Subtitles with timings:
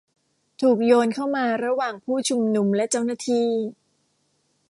[0.61, 3.49] ถูกโยนเข้ามาระหว่างผู้ชุมนุมและเจ้าหน้าที่